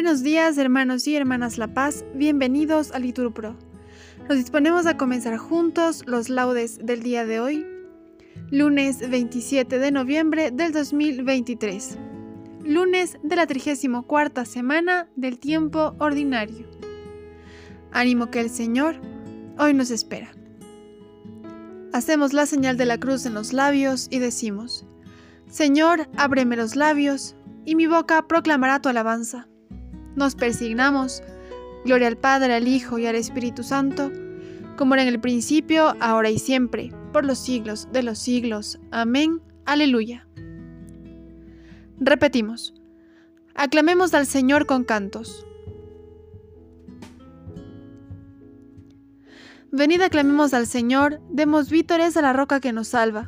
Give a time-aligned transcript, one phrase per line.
[0.00, 2.04] Buenos días, hermanos y hermanas La Paz.
[2.14, 3.56] Bienvenidos a Liturpro.
[4.28, 7.66] Nos disponemos a comenzar juntos los laudes del día de hoy,
[8.48, 11.98] lunes 27 de noviembre del 2023,
[12.62, 16.68] lunes de la 34 semana del tiempo ordinario.
[17.90, 19.00] Ánimo que el Señor
[19.58, 20.30] hoy nos espera.
[21.92, 24.86] Hacemos la señal de la cruz en los labios y decimos,
[25.50, 29.48] Señor, ábreme los labios, y mi boca proclamará tu alabanza
[30.18, 31.22] nos persignamos.
[31.84, 34.12] Gloria al Padre, al Hijo y al Espíritu Santo,
[34.76, 38.78] como era en el principio, ahora y siempre, por los siglos de los siglos.
[38.90, 39.40] Amén.
[39.64, 40.26] Aleluya.
[41.98, 42.74] Repetimos.
[43.54, 45.44] Aclamemos al Señor con cantos.
[49.70, 53.26] Venid aclamemos al Señor, demos vítores a la roca que nos salva.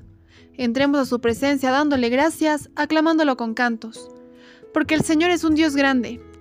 [0.55, 4.11] Entremos a su presencia dándole gracias, aclamándolo con cantos.
[4.73, 6.23] Porque el Señor es un Dios grande,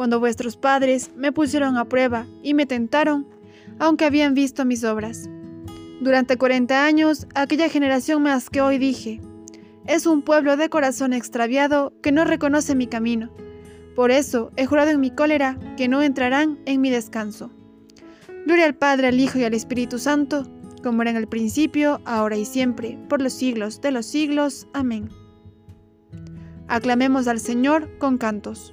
[0.00, 3.26] cuando vuestros padres me pusieron a prueba y me tentaron,
[3.78, 5.28] aunque habían visto mis obras.
[6.00, 9.20] Durante cuarenta años aquella generación me asqueó y dije,
[9.84, 13.28] es un pueblo de corazón extraviado que no reconoce mi camino.
[13.94, 17.50] Por eso he jurado en mi cólera que no entrarán en mi descanso.
[18.46, 20.46] Gloria al Padre, al Hijo y al Espíritu Santo,
[20.82, 24.66] como era en el principio, ahora y siempre, por los siglos de los siglos.
[24.72, 25.10] Amén.
[26.68, 28.72] Aclamemos al Señor con cantos.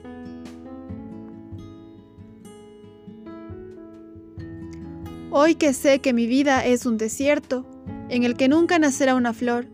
[5.39, 7.63] Hoy que sé que mi vida es un desierto,
[8.09, 9.67] en el que nunca nacerá una flor,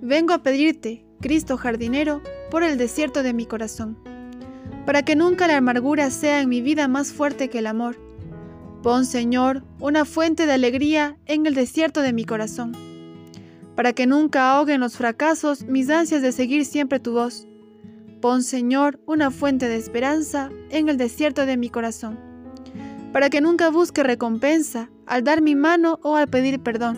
[0.00, 3.98] vengo a pedirte, Cristo jardinero, por el desierto de mi corazón,
[4.86, 7.98] para que nunca la amargura sea en mi vida más fuerte que el amor.
[8.82, 12.72] Pon, Señor, una fuente de alegría en el desierto de mi corazón,
[13.76, 17.46] para que nunca ahoguen los fracasos mis ansias de seguir siempre tu voz.
[18.22, 22.30] Pon, Señor, una fuente de esperanza en el desierto de mi corazón
[23.12, 26.96] para que nunca busque recompensa al dar mi mano o al pedir perdón.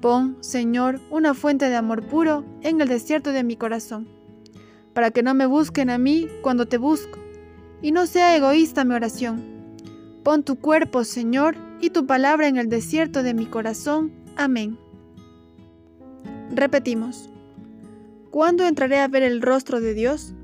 [0.00, 4.08] Pon, Señor, una fuente de amor puro en el desierto de mi corazón,
[4.94, 7.20] para que no me busquen a mí cuando te busco,
[7.82, 9.44] y no sea egoísta mi oración.
[10.24, 14.10] Pon tu cuerpo, Señor, y tu palabra en el desierto de mi corazón.
[14.36, 14.76] Amén.
[16.52, 17.30] Repetimos.
[18.32, 20.34] ¿Cuándo entraré a ver el rostro de Dios?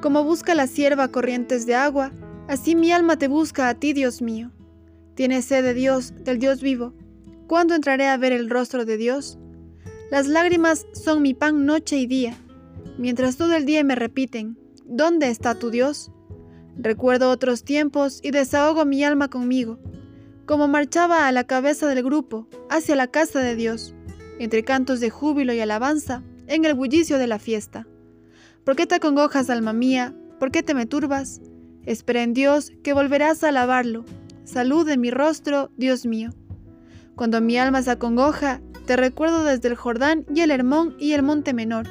[0.00, 2.10] Como busca la sierva corrientes de agua,
[2.48, 4.50] así mi alma te busca a ti, Dios mío.
[5.14, 6.94] Tienes sed de Dios, del Dios vivo.
[7.46, 9.38] ¿Cuándo entraré a ver el rostro de Dios?
[10.10, 12.36] Las lágrimas son mi pan noche y día,
[12.98, 16.10] mientras todo el día me repiten, ¿dónde está tu Dios?
[16.76, 19.78] Recuerdo otros tiempos y desahogo mi alma conmigo,
[20.46, 23.94] como marchaba a la cabeza del grupo hacia la casa de Dios,
[24.38, 27.86] entre cantos de júbilo y alabanza, en el bullicio de la fiesta.
[28.64, 30.14] ¿Por qué te acongojas, alma mía?
[30.38, 31.40] ¿Por qué te me turbas?
[31.88, 34.04] Espera en Dios que volverás a alabarlo.
[34.44, 36.28] Salud de mi rostro, Dios mío.
[37.16, 41.22] Cuando mi alma se acongoja, te recuerdo desde el Jordán y el Hermón y el
[41.22, 41.86] Monte Menor.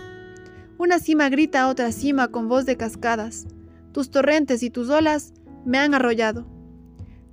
[0.78, 3.47] Una cima grita a otra cima con voz de cascadas.
[3.91, 5.34] Tus torrentes y tus olas
[5.66, 6.46] me han arrollado.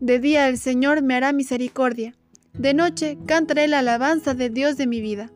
[0.00, 2.14] De día el Señor me hará misericordia.
[2.54, 5.30] De noche cantaré la alabanza del Dios de mi vida.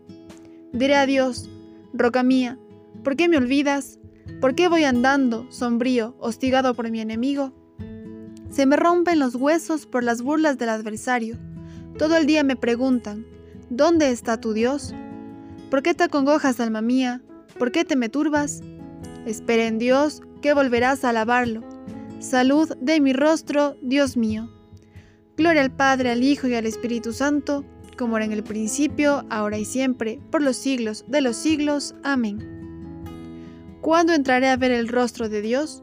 [0.72, 1.50] Diré a Dios,
[1.92, 2.58] roca mía,
[3.04, 3.98] ¿Por qué me olvidas?
[4.40, 7.52] ¿Por qué voy andando, sombrío, hostigado por mi enemigo?
[8.50, 11.36] Se me rompen los huesos por las burlas del adversario.
[11.98, 13.26] Todo el día me preguntan,
[13.68, 14.94] ¿dónde está tu Dios?
[15.70, 17.20] ¿Por qué te acongojas, alma mía?
[17.58, 18.60] ¿Por qué te me turbas?
[19.26, 21.62] Espera en Dios, que volverás a alabarlo.
[22.20, 24.50] Salud de mi rostro, Dios mío.
[25.36, 27.64] Gloria al Padre, al Hijo y al Espíritu Santo,
[27.96, 31.94] como era en el principio, ahora y siempre, por los siglos de los siglos.
[32.02, 32.57] Amén.
[33.88, 35.82] ¿Cuándo entraré a ver el rostro de Dios?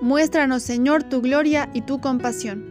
[0.00, 2.64] Muéstranos, Señor, tu gloria y tu compasión.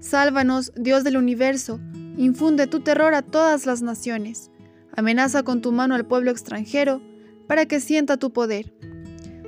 [0.00, 1.80] Sálvanos, Dios del universo,
[2.16, 4.50] infunde tu terror a todas las naciones.
[4.96, 7.02] Amenaza con tu mano al pueblo extranjero
[7.46, 8.72] para que sienta tu poder.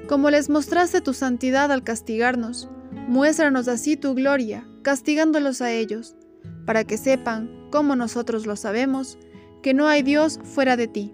[0.07, 2.69] Como les mostraste tu santidad al castigarnos,
[3.09, 6.17] muéstranos así tu gloria castigándolos a ellos.
[6.65, 9.19] para que sepan, como nosotros lo sabemos,
[9.63, 11.13] que no hay Dios fuera de ti.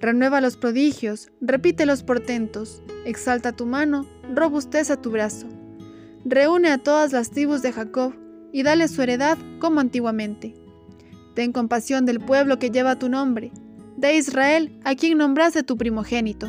[0.00, 5.48] Renueva los prodigios, repite los portentos, exalta tu mano, robusteza tu brazo.
[6.24, 8.14] Reúne a todas las tribus de Jacob
[8.52, 10.54] y dale su heredad como antiguamente.
[11.34, 13.50] Ten compasión del pueblo que lleva tu nombre,
[13.96, 16.48] de Israel a quien nombraste tu primogénito.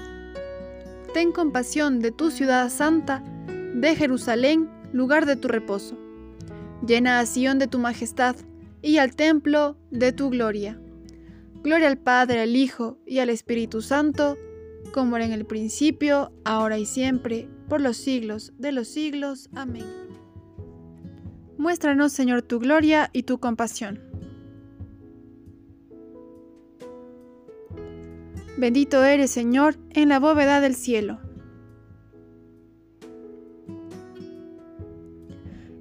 [1.15, 3.23] Ten compasión de tu ciudad santa,
[3.73, 5.97] de Jerusalén, lugar de tu reposo.
[6.85, 8.35] Llena a Sión de tu majestad
[8.81, 10.79] y al templo de tu gloria.
[11.63, 14.37] Gloria al Padre, al Hijo y al Espíritu Santo,
[14.93, 19.49] como era en el principio, ahora y siempre, por los siglos de los siglos.
[19.53, 19.85] Amén.
[21.57, 23.99] Muéstranos, Señor, tu gloria y tu compasión.
[28.57, 31.19] Bendito eres, Señor, en la bóveda del cielo.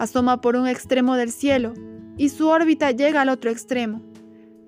[0.00, 1.74] Asoma por un extremo del cielo
[2.16, 4.00] y su órbita llega al otro extremo.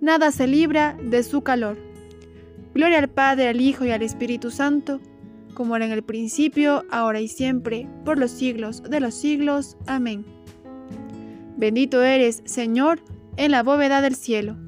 [0.03, 1.79] Nada se libra de su calor.
[2.75, 5.01] Gloria al Padre, al Hijo y al Espíritu Santo,
[5.55, 9.79] como era en el principio, ahora y siempre, por los siglos de los siglos.
[9.87, 10.27] Amén.
[11.57, 13.01] Bendito eres, Señor,
[13.39, 14.59] en la bóveda del cielo.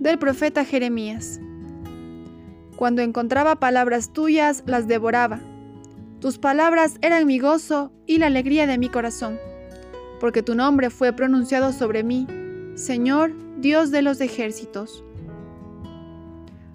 [0.00, 1.40] del profeta Jeremías.
[2.78, 5.40] Cuando encontraba palabras tuyas, las devoraba.
[6.20, 9.36] Tus palabras eran mi gozo y la alegría de mi corazón,
[10.20, 12.28] porque tu nombre fue pronunciado sobre mí,
[12.76, 15.02] Señor, Dios de los ejércitos.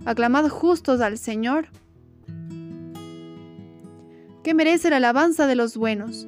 [0.03, 1.67] Aclamad justos al Señor,
[4.44, 6.27] que merece la alabanza de los buenos.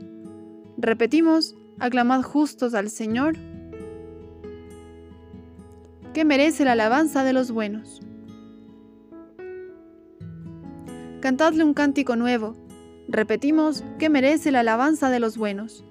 [0.77, 3.35] Repetimos, aclamad justos al Señor,
[6.13, 7.99] que merece la alabanza de los buenos.
[11.25, 12.55] Cantadle un cántico nuevo.
[13.07, 15.83] Repetimos que merece la alabanza de los buenos.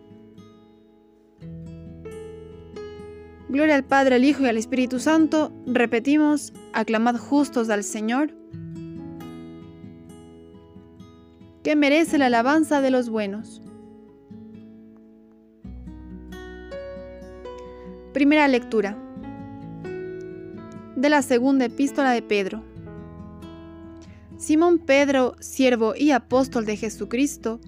[3.48, 5.50] Gloria al Padre, al Hijo y al Espíritu Santo.
[5.66, 8.30] Repetimos, aclamad justos al Señor.
[11.64, 13.60] Que merece la alabanza de los buenos.
[18.12, 18.96] Primera lectura
[20.94, 22.73] de la segunda epístola de Pedro.
[24.38, 27.60] Simón Pedro, siervo y apóstol de Jesucristo,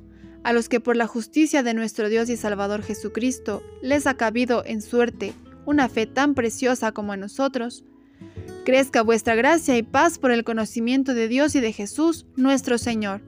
[0.43, 4.65] a los que por la justicia de nuestro Dios y Salvador Jesucristo les ha cabido
[4.65, 5.33] en suerte
[5.65, 7.85] una fe tan preciosa como a nosotros,
[8.65, 13.23] crezca vuestra gracia y paz por el conocimiento de Dios y de Jesús nuestro Señor.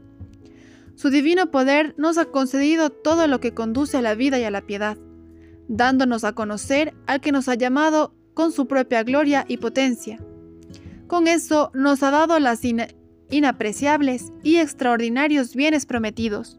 [0.95, 4.51] Su divino poder nos ha concedido todo lo que conduce a la vida y a
[4.51, 4.97] la piedad,
[5.69, 10.19] dándonos a conocer al que nos ha llamado con su propia gloria y potencia.
[11.07, 12.61] Con eso nos ha dado las
[13.31, 16.59] inapreciables y extraordinarios bienes prometidos,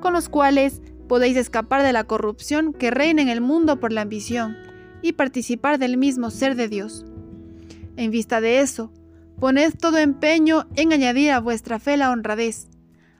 [0.00, 4.02] con los cuales podéis escapar de la corrupción que reina en el mundo por la
[4.02, 4.56] ambición
[5.02, 7.04] y participar del mismo ser de Dios.
[7.96, 8.92] En vista de eso,
[9.38, 12.68] poned todo empeño en añadir a vuestra fe la honradez,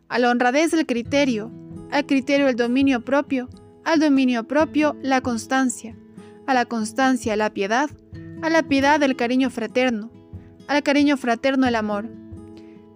[0.08, 1.50] a la honradez el criterio,
[1.90, 3.48] al criterio el dominio propio,
[3.84, 5.96] al dominio propio la constancia,
[6.46, 7.90] a la constancia la piedad,
[8.42, 10.10] a la piedad el cariño fraterno,
[10.68, 12.08] al cariño fraterno el amor.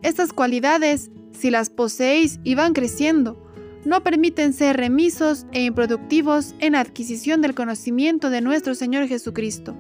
[0.02, 3.37] Estas cualidades, si las poseéis y van creciendo,
[3.85, 9.76] no permiten ser remisos e improductivos en la adquisición del conocimiento de nuestro Señor Jesucristo.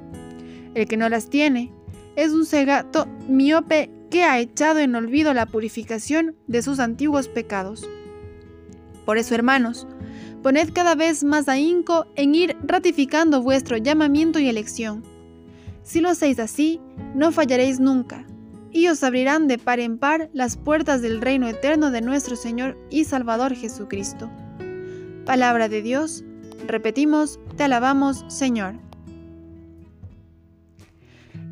[0.74, 1.72] El que no las tiene
[2.16, 7.88] es un cegato miope que ha echado en olvido la purificación de sus antiguos pecados.
[9.06, 9.86] Por eso, hermanos,
[10.42, 15.02] poned cada vez más ahínco en ir ratificando vuestro llamamiento y elección.
[15.82, 16.80] Si lo hacéis así,
[17.14, 18.26] no fallaréis nunca,
[18.72, 22.76] y os abrirán de par en par las puertas del reino eterno de nuestro Señor
[22.90, 24.30] y Salvador Jesucristo.
[25.24, 26.24] Palabra de Dios,
[26.66, 28.74] repetimos, te alabamos, Señor.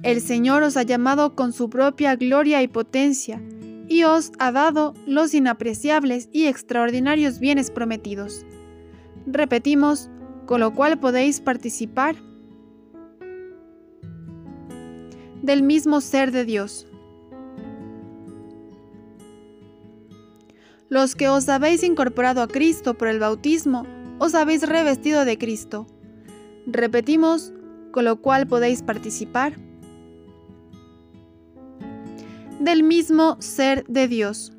[0.02, 3.42] El Señor os ha llamado con su propia gloria y potencia,
[3.88, 8.44] y os ha dado los inapreciables y extraordinarios bienes prometidos
[9.32, 10.10] repetimos,
[10.46, 12.16] con lo cual podéis participar
[15.42, 16.86] del mismo ser de Dios.
[20.90, 23.86] Los que os habéis incorporado a Cristo por el bautismo,
[24.18, 25.86] os habéis revestido de Cristo.
[26.66, 27.52] Repetimos,
[27.92, 29.54] con lo cual podéis participar
[32.58, 34.52] del mismo ser de Dios.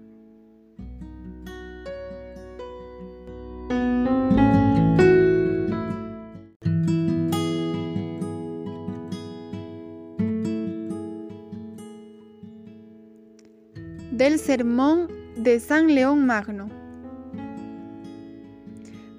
[14.12, 16.67] Del sermón de San León Magno.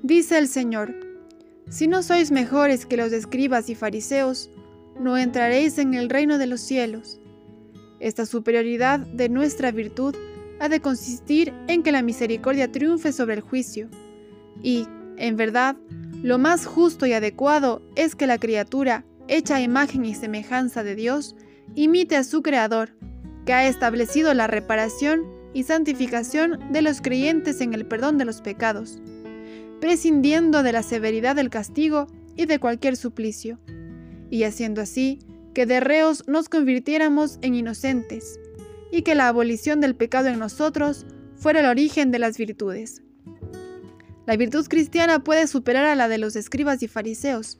[0.02, 0.94] Dice el Señor,
[1.70, 4.50] si no sois mejores que los escribas y fariseos,
[4.98, 7.18] no entraréis en el reino de los cielos.
[8.00, 10.14] Esta superioridad de nuestra virtud
[10.58, 13.88] ha de consistir en que la misericordia triunfe sobre el juicio.
[14.62, 14.86] Y,
[15.16, 15.76] en verdad,
[16.22, 20.96] lo más justo y adecuado es que la criatura, hecha a imagen y semejanza de
[20.96, 21.34] Dios,
[21.74, 22.90] imite a su Creador,
[23.46, 28.40] que ha establecido la reparación y santificación de los creyentes en el perdón de los
[28.40, 29.00] pecados,
[29.80, 33.58] prescindiendo de la severidad del castigo y de cualquier suplicio,
[34.30, 35.18] y haciendo así
[35.54, 38.38] que de reos nos convirtiéramos en inocentes,
[38.92, 43.02] y que la abolición del pecado en nosotros fuera el origen de las virtudes.
[44.26, 47.58] La virtud cristiana puede superar a la de los escribas y fariseos,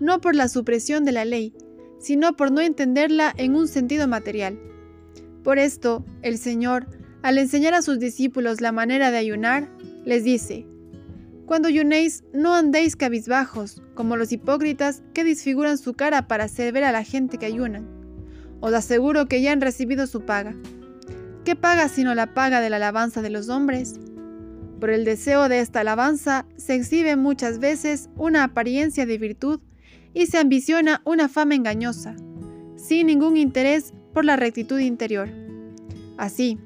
[0.00, 1.54] no por la supresión de la ley,
[1.98, 4.58] sino por no entenderla en un sentido material
[5.42, 6.86] por esto, el Señor,
[7.22, 9.68] al enseñar a sus discípulos la manera de ayunar,
[10.04, 10.66] les dice,
[11.46, 16.84] Cuando ayunéis, no andéis cabizbajos, como los hipócritas que disfiguran su cara para hacer ver
[16.84, 17.86] a la gente que ayunan.
[18.60, 20.54] Os aseguro que ya han recibido su paga.
[21.44, 23.98] ¿Qué paga sino la paga de la alabanza de los hombres?
[24.78, 29.60] Por el deseo de esta alabanza se exhibe muchas veces una apariencia de virtud
[30.14, 32.16] y se ambiciona una fama engañosa,
[32.76, 35.28] sin ningún interés por la rectitud interior.
[36.16, 36.58] Así,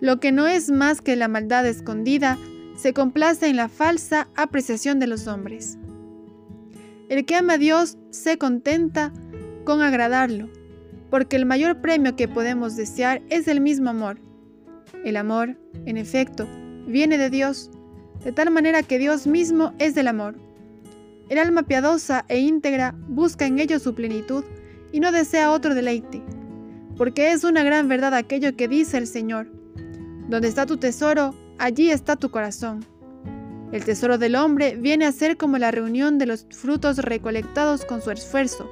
[0.00, 2.38] lo que no es más que la maldad escondida,
[2.76, 5.78] se complace en la falsa apreciación de los hombres.
[7.08, 9.12] El que ama a Dios se contenta
[9.64, 10.48] con agradarlo,
[11.10, 14.18] porque el mayor premio que podemos desear es el mismo amor.
[15.04, 16.46] El amor, en efecto,
[16.86, 17.70] viene de Dios,
[18.24, 20.36] de tal manera que Dios mismo es del amor.
[21.28, 24.44] El alma piadosa e íntegra busca en ello su plenitud
[24.92, 26.22] y no desea otro deleite
[26.96, 29.48] porque es una gran verdad aquello que dice el Señor.
[30.28, 32.84] Donde está tu tesoro, allí está tu corazón.
[33.72, 38.00] El tesoro del hombre viene a ser como la reunión de los frutos recolectados con
[38.00, 38.70] su esfuerzo.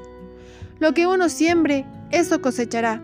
[0.79, 3.03] Lo que uno siembre, eso cosechará.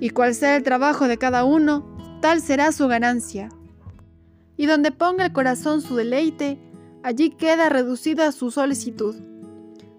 [0.00, 3.48] Y cual sea el trabajo de cada uno, tal será su ganancia.
[4.56, 6.58] Y donde ponga el corazón su deleite,
[7.02, 9.14] allí queda reducida su solicitud.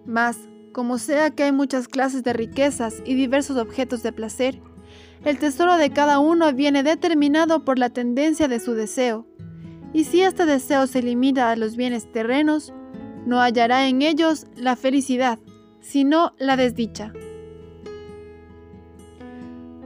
[0.06, 0.38] Mas,
[0.74, 4.60] como sea que hay muchas clases de riquezas y diversos objetos de placer,
[5.26, 9.26] el tesoro de cada uno viene determinado por la tendencia de su deseo,
[9.94, 12.74] y si este deseo se limita a los bienes terrenos,
[13.26, 15.40] no hallará en ellos la felicidad,
[15.80, 17.14] sino la desdicha.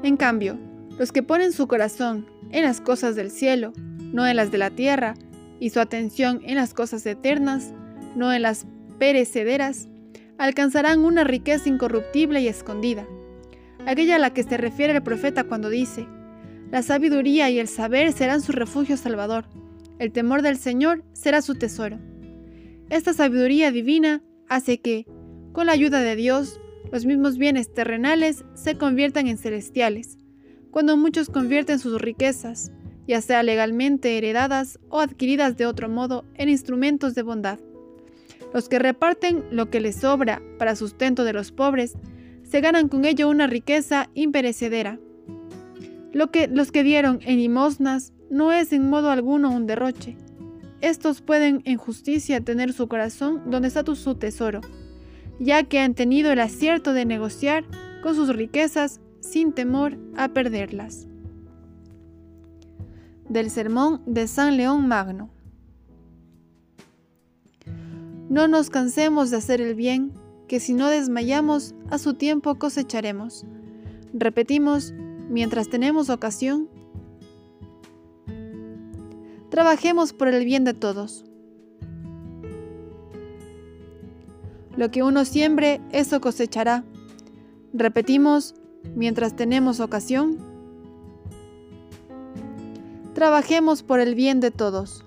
[0.03, 0.57] En cambio,
[0.97, 4.69] los que ponen su corazón en las cosas del cielo, no en las de la
[4.69, 5.13] tierra,
[5.59, 7.73] y su atención en las cosas eternas,
[8.15, 8.65] no en las
[8.97, 9.87] perecederas,
[10.37, 13.05] alcanzarán una riqueza incorruptible y escondida,
[13.87, 16.07] aquella a la que se refiere el profeta cuando dice,
[16.71, 19.45] la sabiduría y el saber serán su refugio salvador,
[19.97, 21.97] el temor del Señor será su tesoro.
[22.89, 25.05] Esta sabiduría divina hace que,
[25.53, 26.59] con la ayuda de Dios,
[26.91, 30.17] los mismos bienes terrenales se conviertan en celestiales,
[30.69, 32.71] cuando muchos convierten sus riquezas,
[33.07, 37.59] ya sea legalmente heredadas o adquiridas de otro modo, en instrumentos de bondad.
[38.53, 41.93] Los que reparten lo que les sobra para sustento de los pobres,
[42.49, 44.99] se ganan con ello una riqueza imperecedera.
[46.13, 50.17] Lo que los que dieron en limosnas no es en modo alguno un derroche.
[50.81, 54.61] Estos pueden en justicia tener su corazón donde está su tesoro,
[55.39, 57.65] ya que han tenido el acierto de negociar
[58.01, 61.07] con sus riquezas sin temor a perderlas.
[63.27, 65.29] Del sermón de San León Magno.
[68.29, 70.13] No nos cansemos de hacer el bien,
[70.47, 73.45] que si no desmayamos, a su tiempo cosecharemos.
[74.13, 74.93] Repetimos,
[75.29, 76.69] mientras tenemos ocasión,
[79.49, 81.25] trabajemos por el bien de todos.
[84.77, 86.83] Lo que uno siembre, eso cosechará.
[87.73, 88.53] Repetimos,
[88.95, 90.37] mientras tenemos ocasión,
[93.13, 95.03] trabajemos por el bien de todos.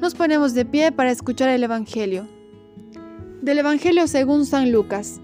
[0.00, 2.28] Nos ponemos de pie para escuchar el Evangelio.
[3.42, 5.20] Del Evangelio según San Lucas.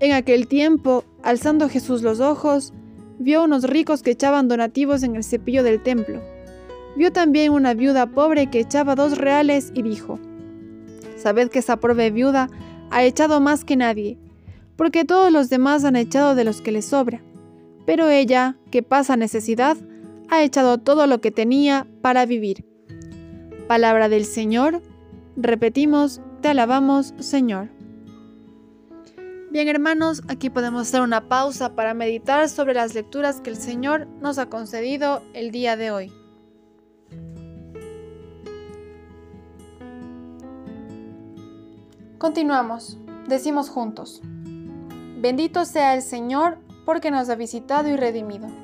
[0.00, 2.72] En aquel tiempo, alzando Jesús los ojos,
[3.18, 6.22] vio unos ricos que echaban donativos en el cepillo del templo.
[6.96, 10.18] Vio también una viuda pobre que echaba dos reales y dijo,
[11.18, 12.48] Sabed que esa pobre viuda
[12.90, 14.16] ha echado más que nadie,
[14.76, 17.22] porque todos los demás han echado de los que les sobra.
[17.84, 19.76] Pero ella, que pasa necesidad,
[20.30, 22.64] ha echado todo lo que tenía para vivir.
[23.68, 24.82] Palabra del Señor.
[25.36, 27.70] Repetimos, te alabamos, Señor.
[29.50, 34.06] Bien hermanos, aquí podemos hacer una pausa para meditar sobre las lecturas que el Señor
[34.20, 36.12] nos ha concedido el día de hoy.
[42.18, 44.20] Continuamos, decimos juntos,
[45.20, 48.63] bendito sea el Señor porque nos ha visitado y redimido.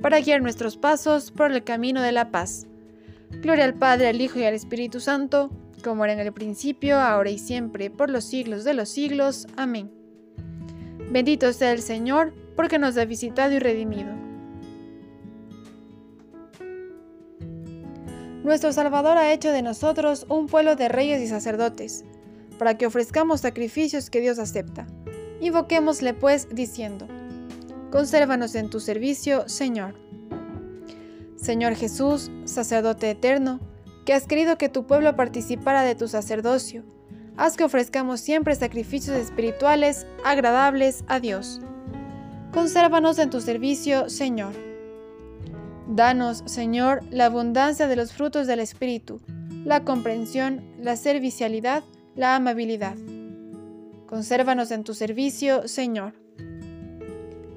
[0.00, 2.66] para guiar nuestros pasos por el camino de la paz.
[3.40, 5.50] Gloria al Padre, al Hijo y al Espíritu Santo,
[5.82, 9.46] como era en el principio, ahora y siempre, por los siglos de los siglos.
[9.56, 9.90] Amén.
[11.10, 14.12] Bendito sea el Señor, porque nos ha visitado y redimido.
[18.42, 22.04] Nuestro Salvador ha hecho de nosotros un pueblo de reyes y sacerdotes,
[22.58, 24.86] para que ofrezcamos sacrificios que Dios acepta.
[25.40, 27.08] Invoquémosle pues diciendo,
[27.94, 29.94] Consérvanos en tu servicio, Señor.
[31.36, 33.60] Señor Jesús, sacerdote eterno,
[34.04, 36.82] que has querido que tu pueblo participara de tu sacerdocio,
[37.36, 41.60] haz que ofrezcamos siempre sacrificios espirituales agradables a Dios.
[42.52, 44.54] Consérvanos en tu servicio, Señor.
[45.86, 49.20] Danos, Señor, la abundancia de los frutos del Espíritu,
[49.64, 51.84] la comprensión, la servicialidad,
[52.16, 52.96] la amabilidad.
[54.08, 56.23] Consérvanos en tu servicio, Señor.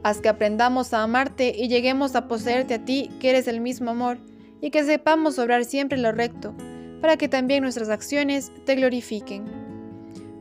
[0.07, 3.91] Haz que aprendamos a amarte y lleguemos a poseerte a ti, que eres el mismo
[3.91, 4.19] amor,
[4.61, 6.55] y que sepamos obrar siempre lo recto,
[7.01, 9.43] para que también nuestras acciones te glorifiquen.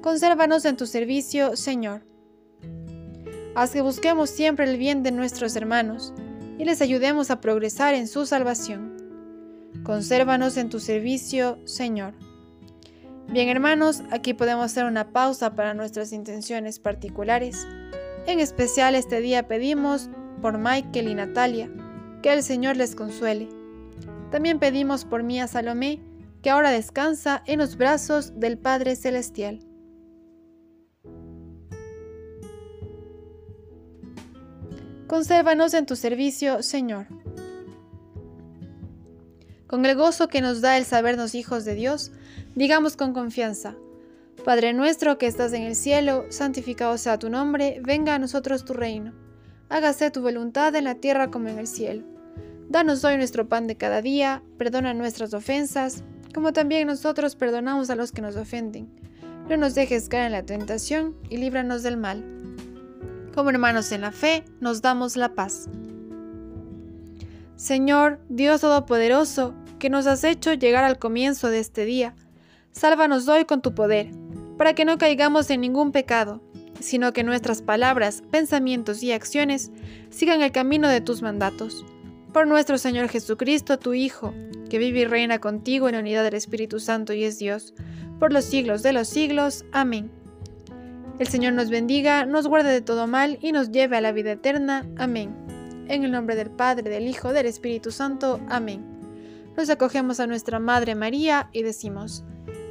[0.03, 2.07] Consérvanos en tu servicio, Señor.
[3.57, 6.15] Haz que busquemos siempre el bien de nuestros hermanos,
[6.61, 8.97] y les ayudemos a progresar en su salvación.
[9.83, 12.15] Consérvanos en tu servicio, Señor.
[13.27, 17.67] Bien hermanos, aquí podemos hacer una pausa para nuestras intenciones particulares.
[18.27, 20.11] En especial este día pedimos
[20.43, 21.71] por Michael y Natalia,
[22.23, 23.49] que el Señor les consuele.
[24.33, 26.01] También pedimos por Mía Salomé,
[26.43, 29.61] que ahora descansa en los brazos del Padre Celestial.
[35.07, 37.07] Consérvanos en tu servicio, Señor.
[39.69, 42.11] Con el gozo que nos da el sabernos hijos de Dios,
[42.57, 43.77] digamos con confianza,
[44.47, 48.75] Padre nuestro que estás en el cielo, santificado sea tu nombre, venga a nosotros tu
[48.75, 49.13] reino.
[49.69, 52.05] Hágase tu voluntad en la tierra como en el cielo.
[52.69, 57.97] Danos hoy nuestro pan de cada día, perdona nuestras ofensas, como también nosotros perdonamos a
[57.97, 58.89] los que nos ofenden.
[59.49, 62.25] No nos dejes caer en la tentación y líbranos del mal
[63.37, 65.69] como hermanos en la fe, nos damos la paz.
[67.57, 72.15] Señor, Dios Todopoderoso, que nos has hecho llegar al comienzo de este día,
[72.73, 74.11] sálvanos hoy con tu poder,
[74.57, 76.41] para que no caigamos en ningún pecado,
[76.81, 79.71] sino que nuestras palabras, pensamientos y acciones
[80.11, 81.85] sigan el camino de tus mandatos.
[82.33, 84.35] Por nuestro Señor Jesucristo, tu Hijo,
[84.69, 87.75] que vive y reina contigo en la unidad del Espíritu Santo y es Dios,
[88.19, 89.65] por los siglos de los siglos.
[89.73, 90.11] Amén.
[91.19, 94.33] El Señor nos bendiga, nos guarde de todo mal y nos lleve a la vida
[94.33, 94.87] eterna.
[94.99, 95.35] Amén.
[95.89, 98.41] En el nombre del Padre, del Hijo, del Espíritu Santo.
[98.49, 98.85] Amén.
[99.57, 102.25] Nos acogemos a nuestra Madre María y decimos,